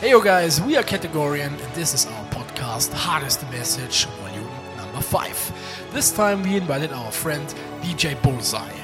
[0.00, 4.06] Hey yo guys, we are CategorieN and this is our podcast Hard is the Message,
[4.06, 5.90] volume number 5.
[5.92, 7.46] This time we invited our friend
[7.82, 8.79] DJ Bullseye.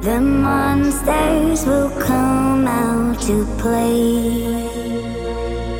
[0.00, 4.40] The monsters will come out to play.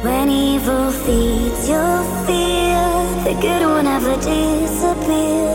[0.02, 2.82] When evil feeds your fear,
[3.24, 5.48] the good will never disappear.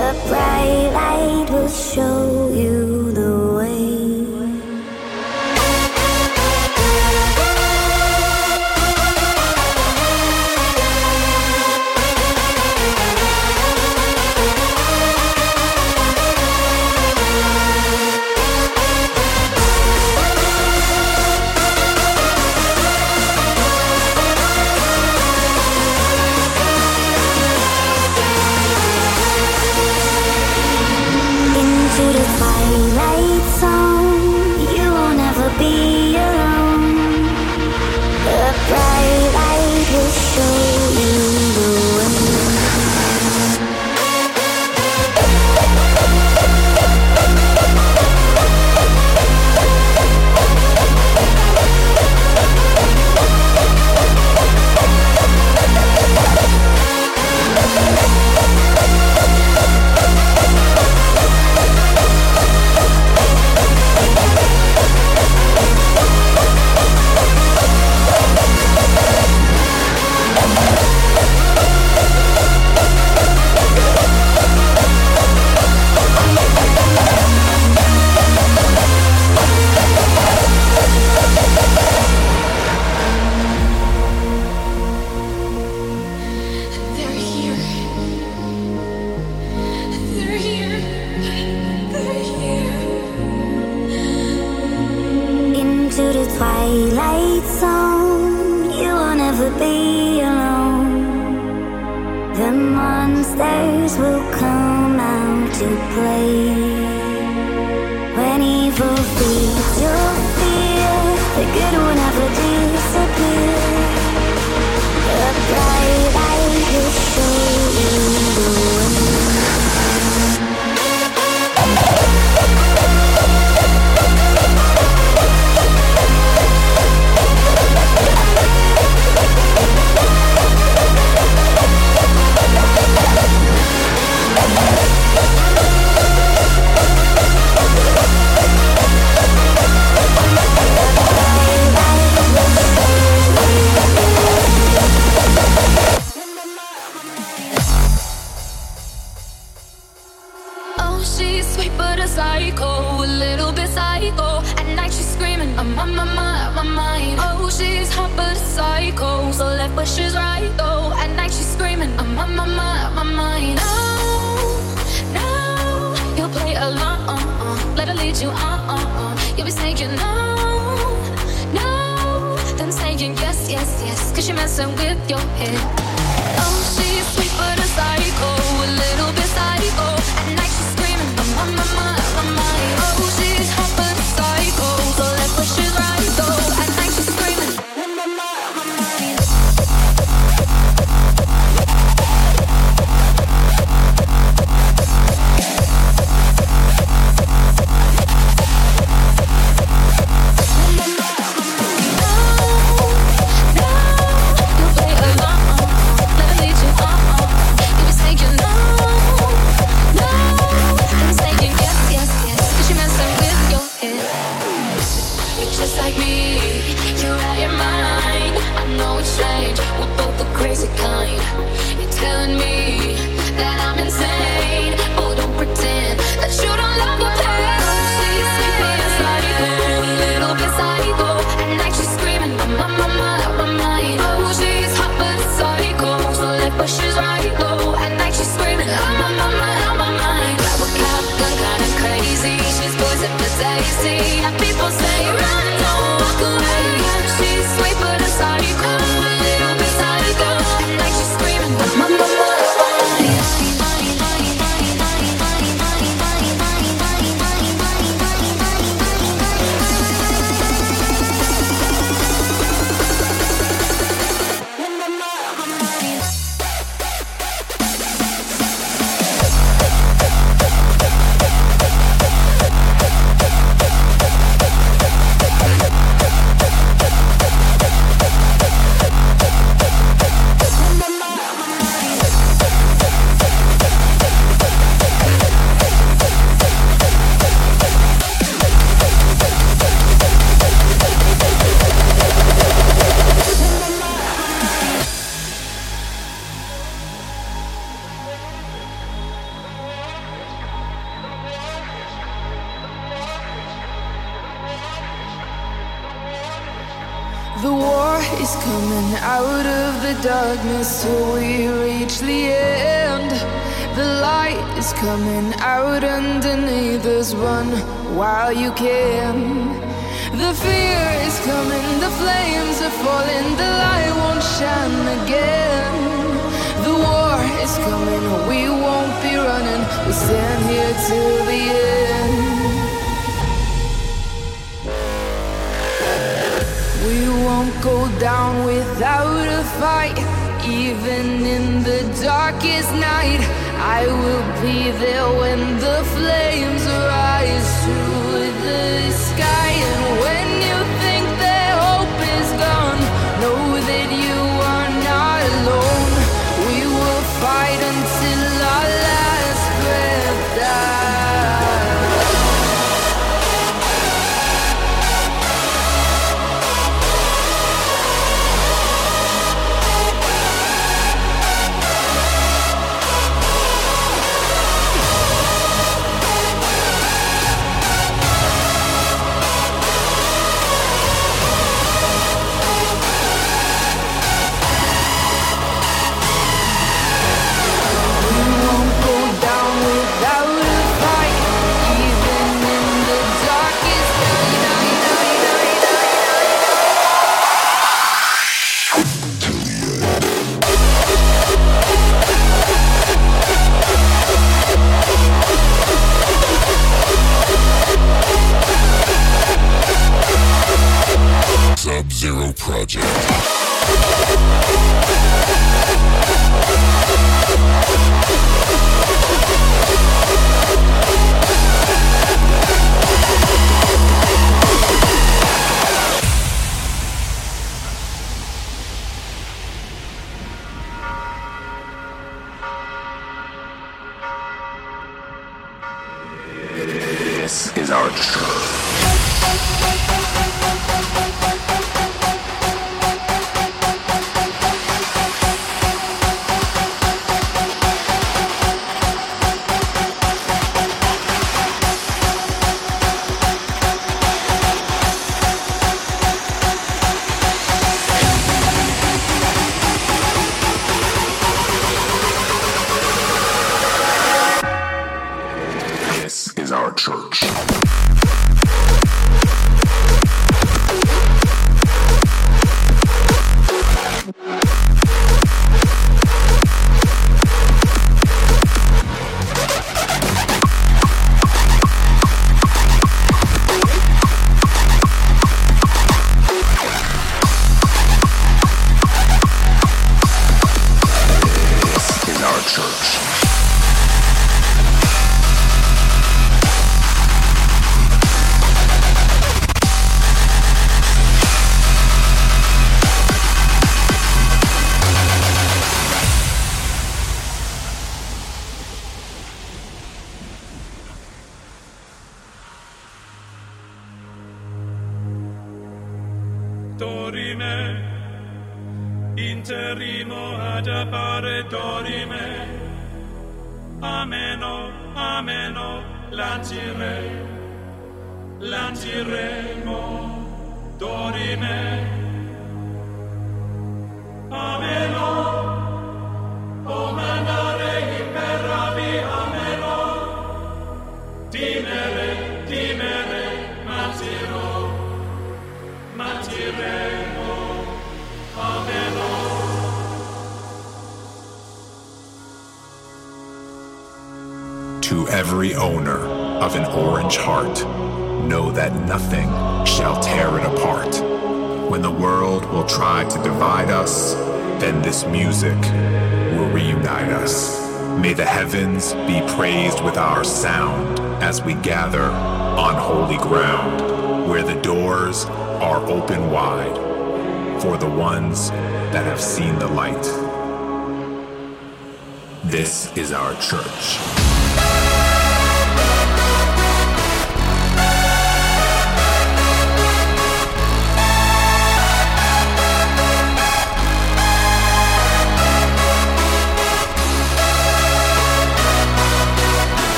[0.00, 2.51] A bright light will show.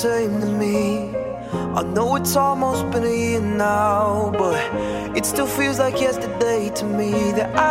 [0.00, 1.14] Same to me.
[1.76, 4.58] I know it's almost been a year now, but
[5.14, 7.69] it still feels like yesterday to me that I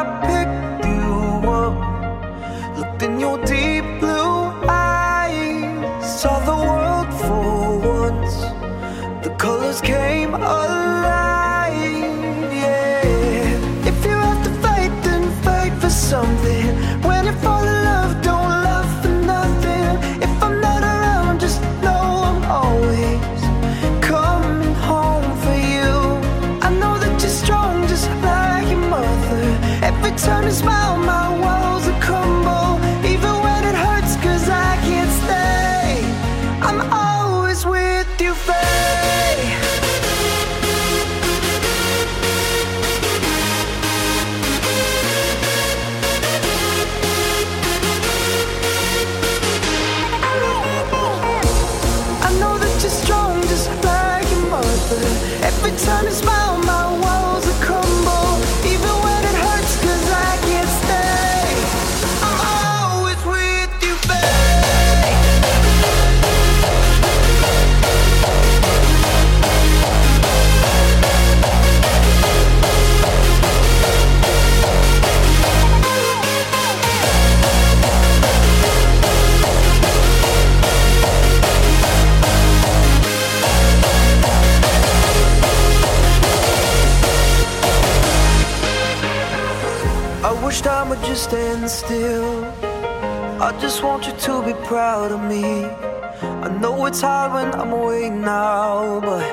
[96.99, 99.23] It's hard when I'm away now, but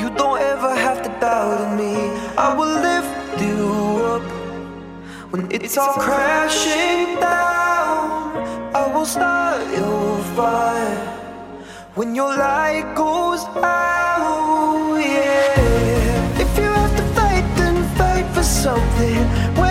[0.00, 1.94] you don't ever have to doubt in me.
[2.38, 4.22] I will lift you up
[5.30, 8.32] when it's all crashing down.
[8.74, 10.96] I will start your fire
[11.96, 14.96] when your light goes out.
[14.96, 16.40] Yeah.
[16.40, 19.61] If you have to fight, then fight for something.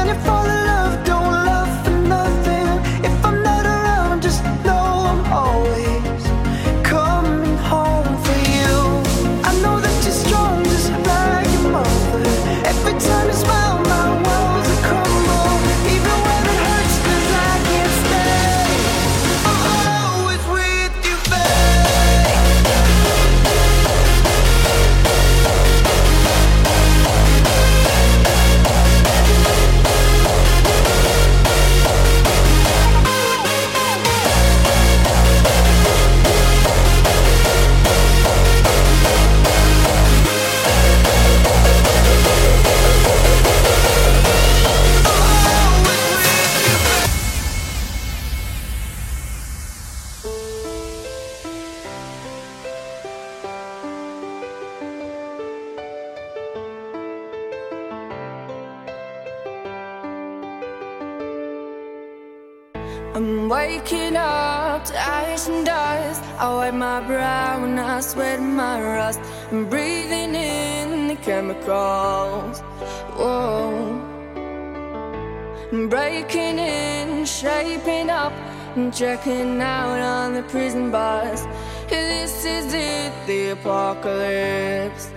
[78.91, 81.45] Checking out on the prison bus.
[81.89, 85.10] This is it, the apocalypse.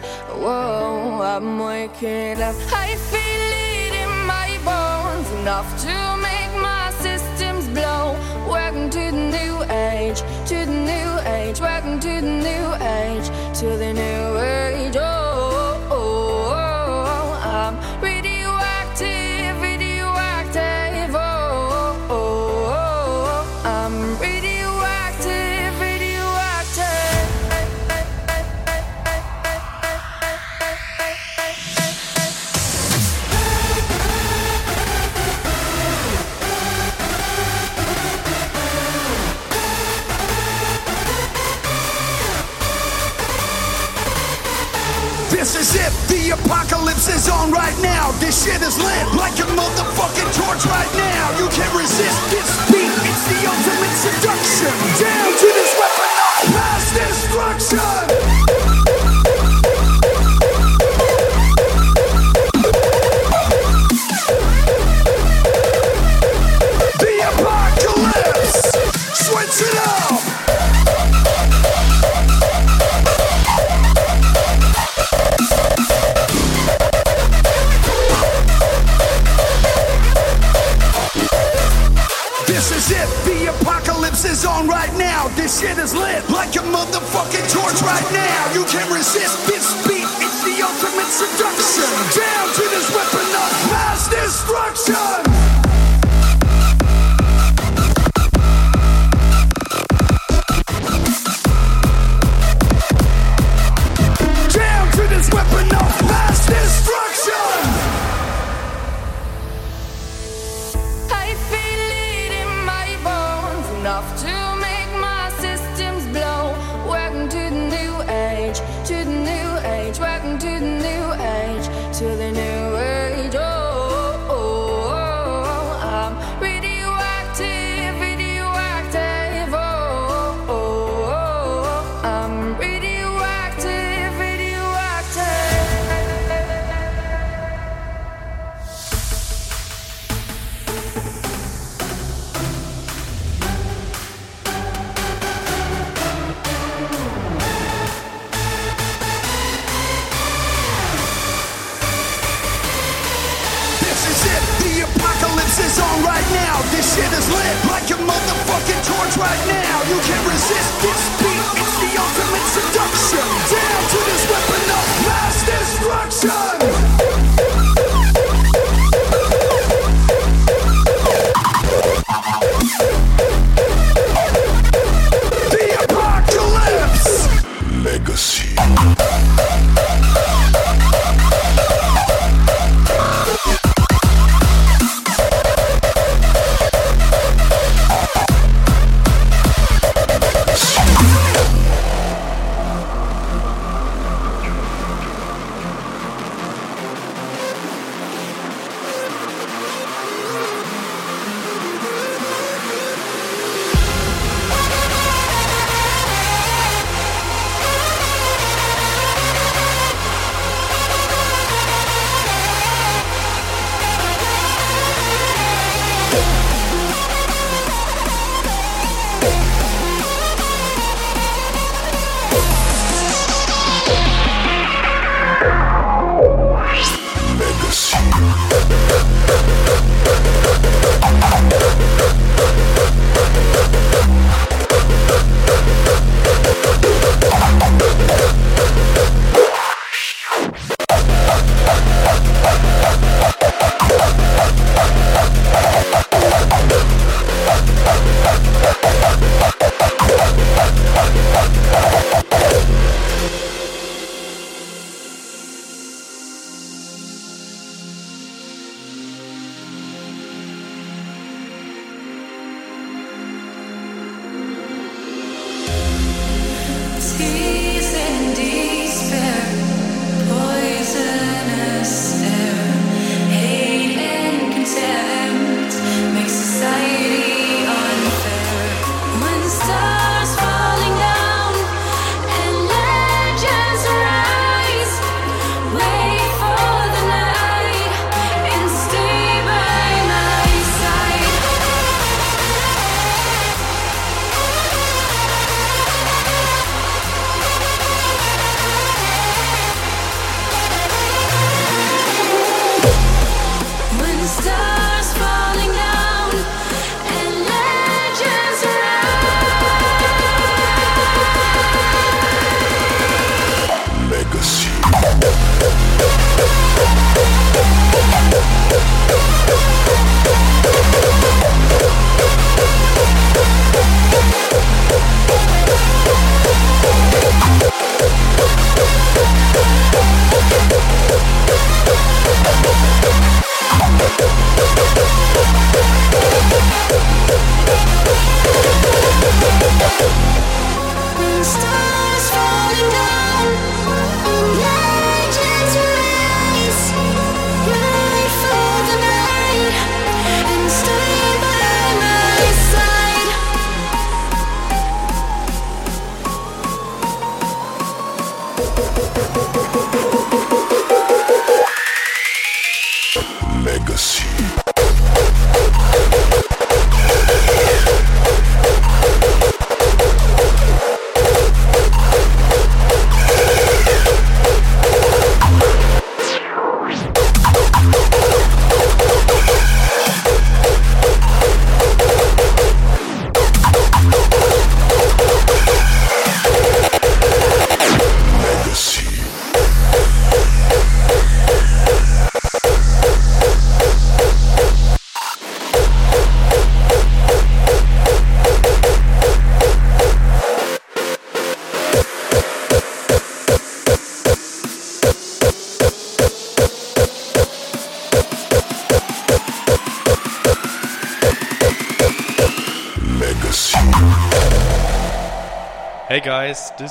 [0.43, 2.57] Whoa, I'm waking up.
[2.73, 8.17] I feel it in my bones, enough to make my systems blow.
[8.51, 11.61] Welcome to the new age, to the new age.
[11.61, 13.27] Welcome to the new age,
[13.61, 14.97] to the new age.
[14.97, 15.14] Oh,
[46.25, 48.11] the apocalypse is on right now.
[48.19, 51.39] This shit is lit like a motherfucking torch right now.
[51.39, 54.73] You can't resist this beat, it's the ultimate seduction.
[55.05, 58.24] Down to this weapon of mass destruction.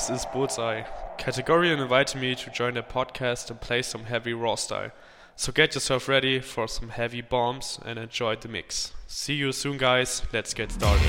[0.06, 0.82] This is Bullseye.
[1.16, 4.90] CategorieN invited me to join their podcast and play some heavy raw style.
[5.34, 8.92] So get yourself ready for some heavy bombs and enjoy the mix.
[9.06, 11.06] See you soon guys, let's get started.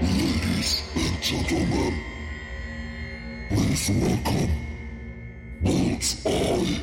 [0.00, 2.00] Ladies and gentlemen,
[3.50, 4.50] please welcome
[5.60, 6.80] Bullseye.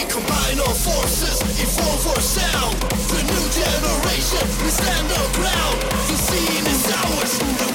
[0.00, 2.74] We combine our forces, evolve for sound.
[3.12, 5.80] The new generation, we stand our ground.
[6.08, 7.69] The scene is ours.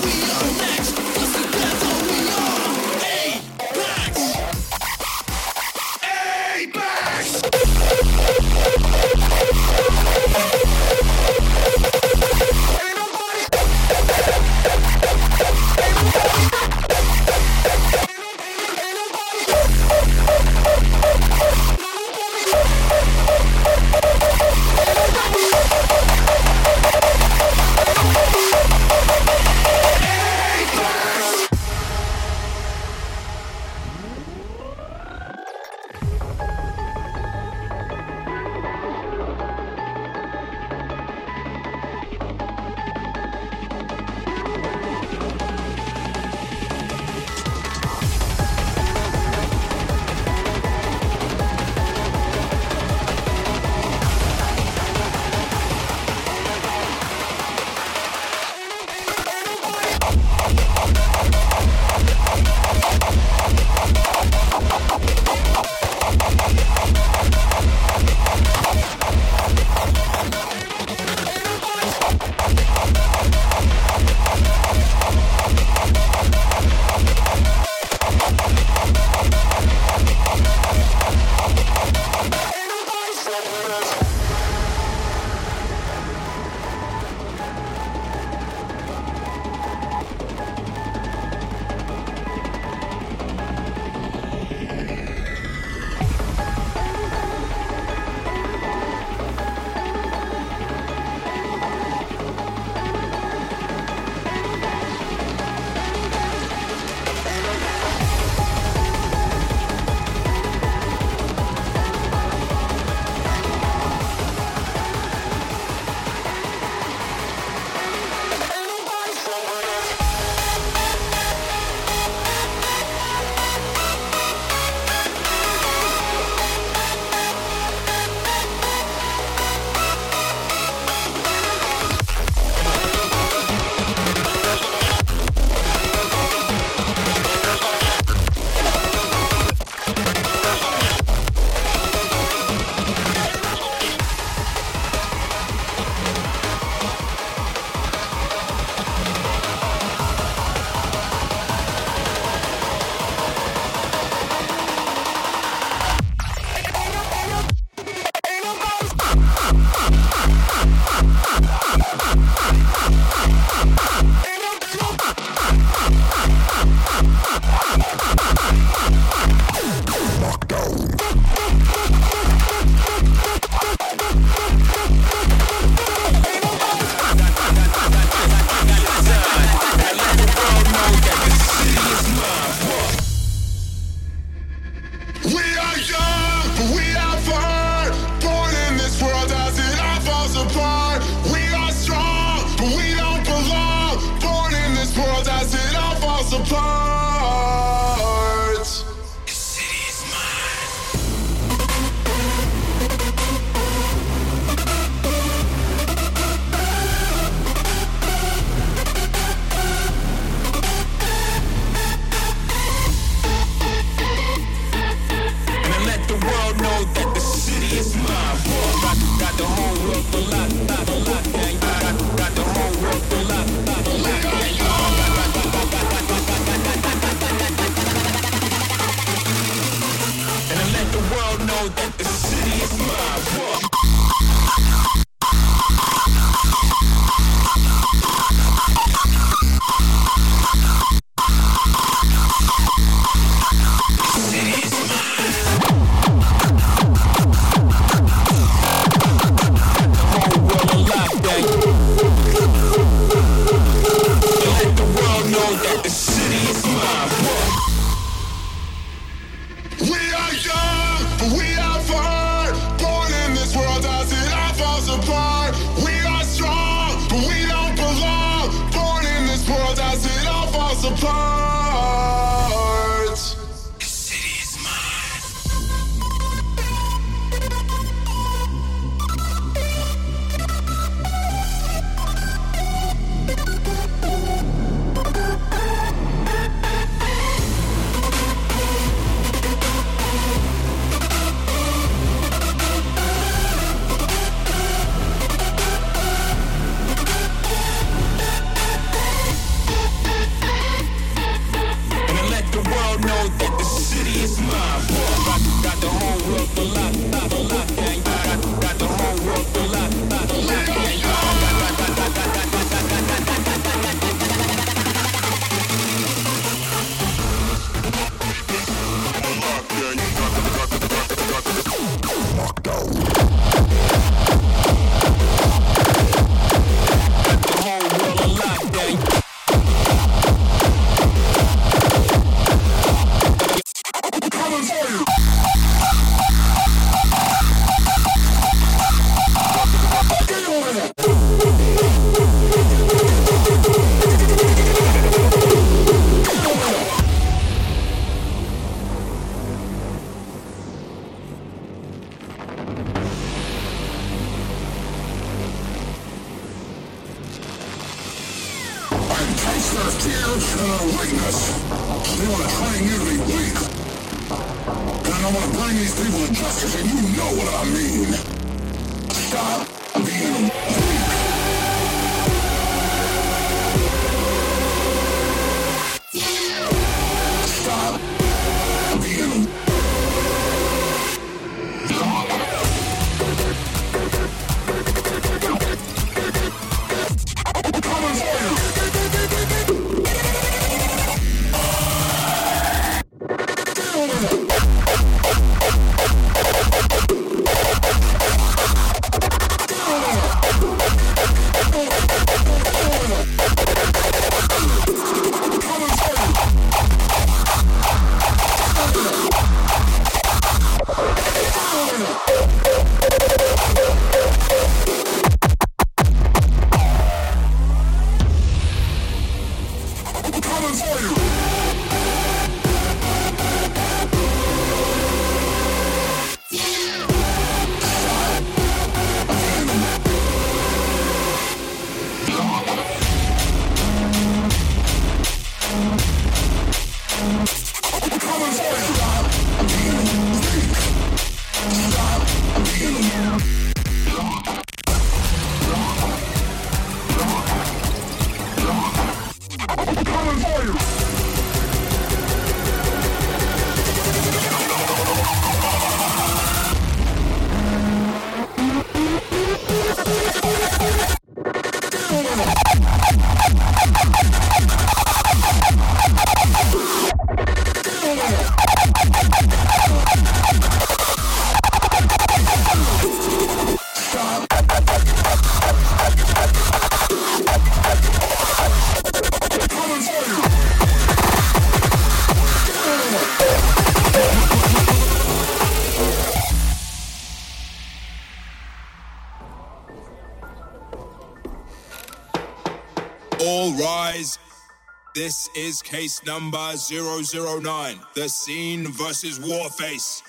[495.16, 498.00] This is case number 009.
[498.16, 500.22] The scene versus Warface.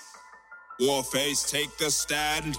[0.80, 2.56] Warface, take the stand.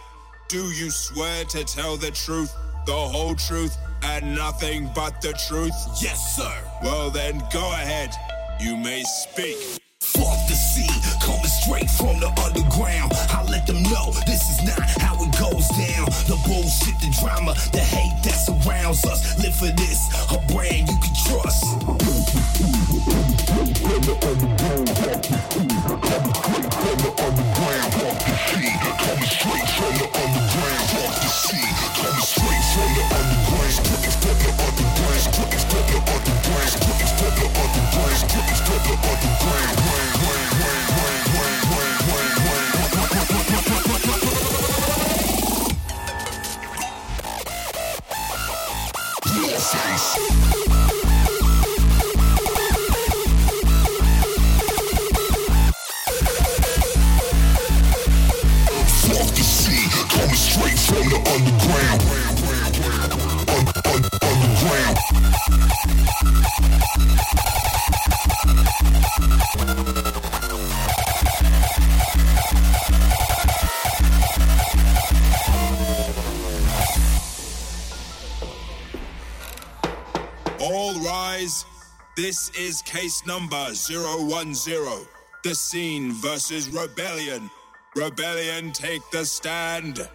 [0.50, 2.54] Do you swear to tell the truth,
[2.86, 5.72] the whole truth, and nothing but the truth?
[6.02, 6.54] Yes, sir.
[6.84, 8.14] Well, then go ahead.
[8.60, 9.80] You may speak.
[10.02, 11.07] Fuck the coming
[11.68, 13.12] straight from the underground.
[13.30, 16.06] I let them know this is not how it goes down.
[16.32, 19.38] The bullshit, the drama, the hate that surrounds us.
[19.44, 21.66] Live for this, a brand you can trust.
[39.48, 40.57] Fuck
[59.36, 62.02] the sea, coming straight from the underground.
[63.52, 64.98] Un- un- underground.
[80.60, 81.66] All rise.
[82.16, 85.08] This is case number 010.
[85.44, 87.50] The scene versus rebellion.
[87.96, 90.10] Rebellion, take the stand.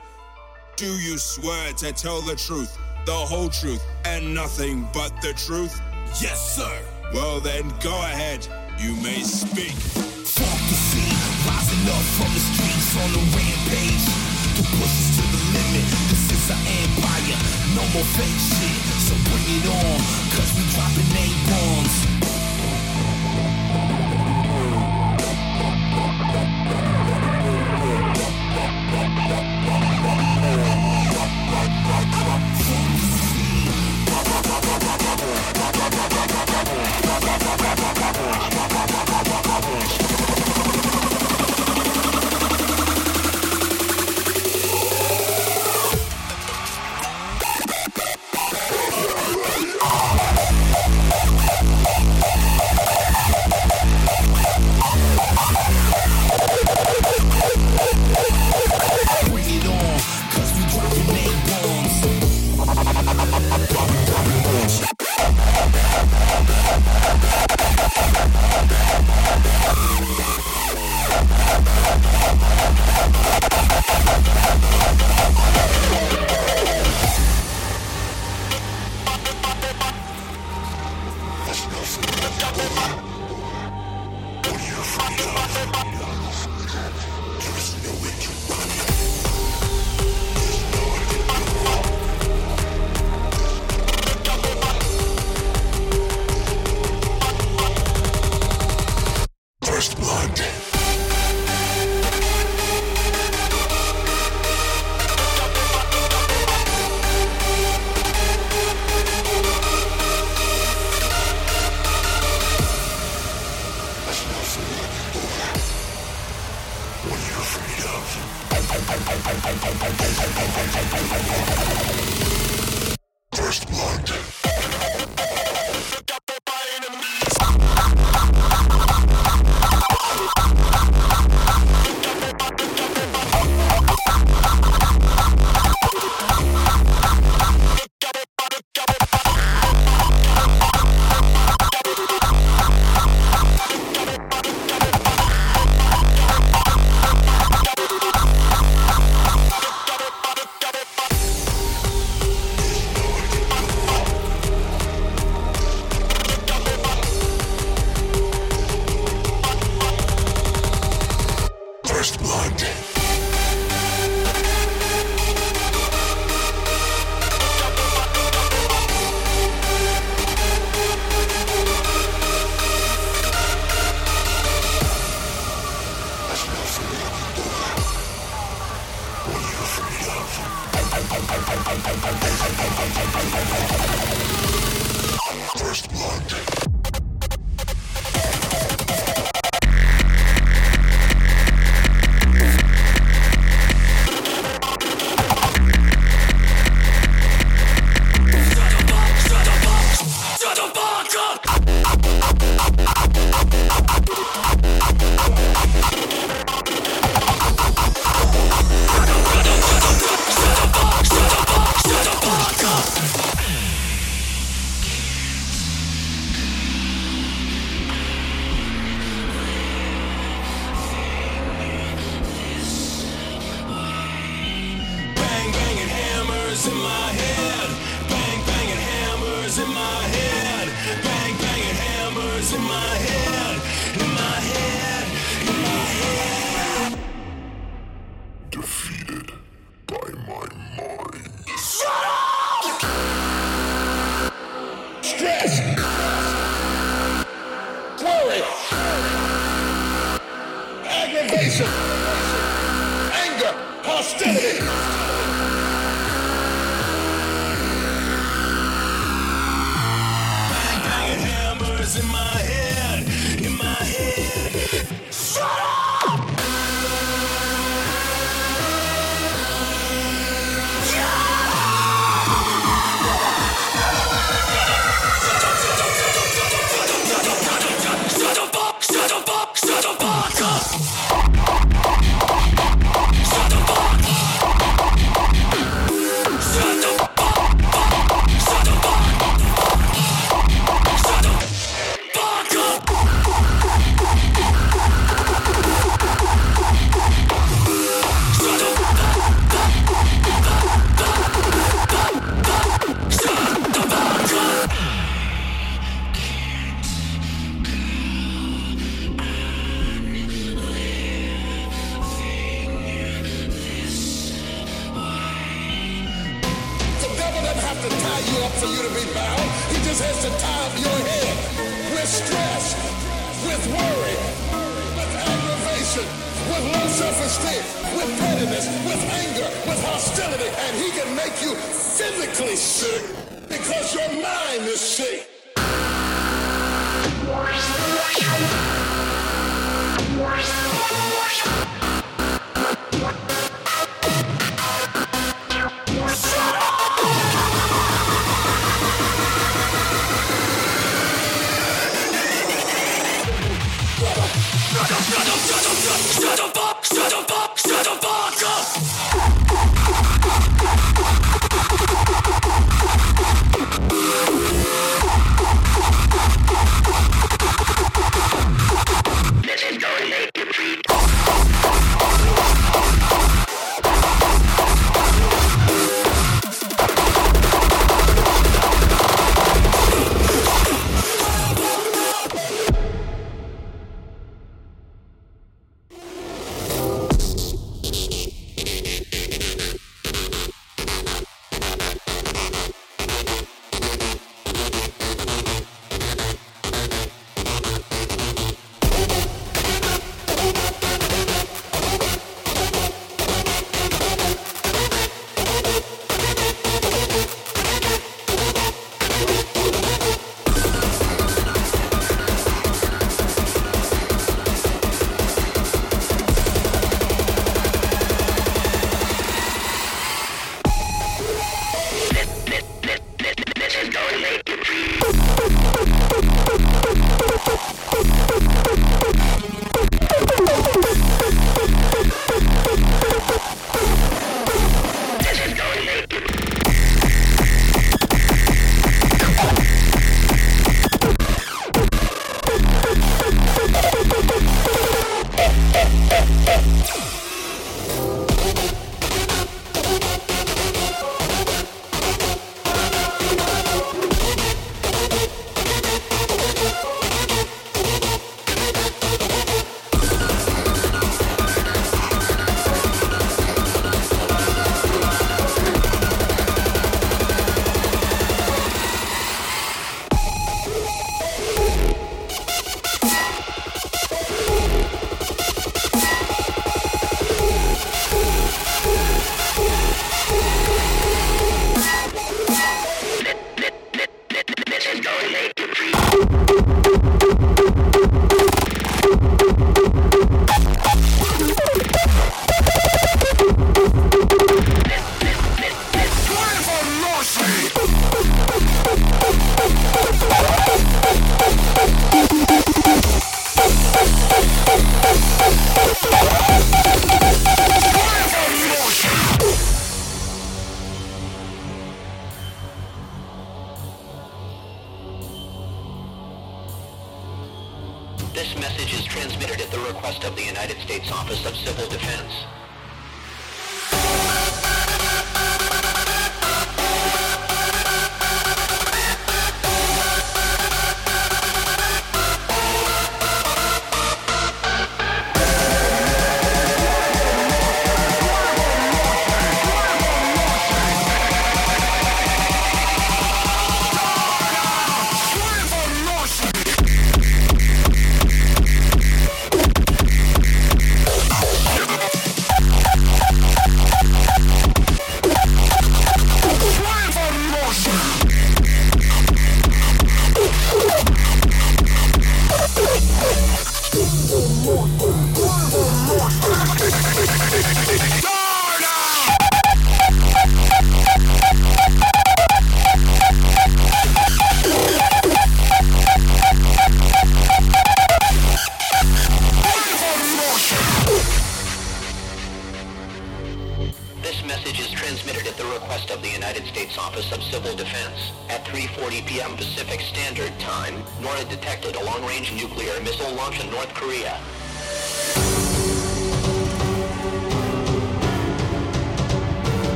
[0.76, 2.76] Do you swear to tell the truth,
[3.06, 5.80] the whole truth, and nothing but the truth?
[6.20, 6.78] Yes, sir.
[7.14, 8.46] Well, then go ahead.
[8.78, 9.78] You may speak.
[10.26, 11.12] Fuck the sea,
[11.46, 14.04] rising up from the streets on the rampage.
[14.58, 17.38] To push us to the limit, this is our empire.
[17.78, 19.98] No more fake shit, so bring it on.
[20.36, 22.11] Cause we dropping name bombs.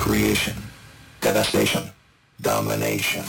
[0.00, 0.54] Creation,
[1.20, 1.82] devastation,
[2.40, 3.22] domination.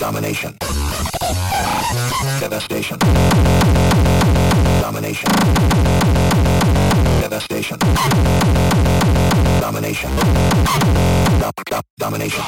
[0.00, 0.56] Domination.
[2.40, 4.15] Devastation.
[4.96, 5.28] Domination.
[7.20, 7.78] Devastation.
[9.60, 10.10] Domination.
[11.38, 12.42] Dom- dom- domination.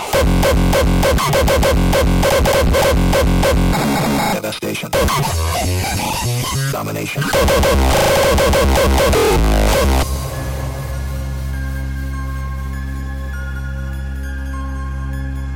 [4.32, 4.90] Devastation.
[6.72, 7.22] Domination.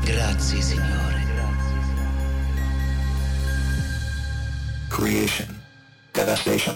[0.05, 1.01] Grazie, Signore.
[4.90, 5.62] Creation.
[6.13, 6.75] Devastation.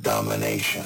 [0.00, 0.82] Domination.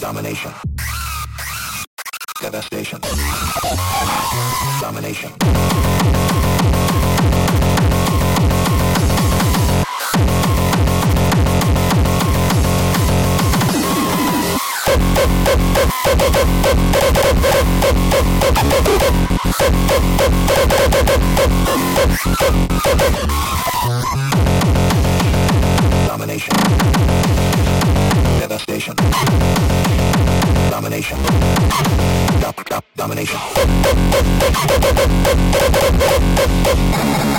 [0.00, 0.52] Domination.
[2.40, 3.00] Devastation.
[4.80, 5.97] Domination.
[26.08, 26.52] Domination.
[28.40, 28.94] Devastation.
[30.70, 31.18] Domination.
[32.40, 33.38] Dop, dop, domination.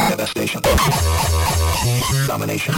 [0.10, 0.62] Devastation.
[2.28, 2.74] Domination.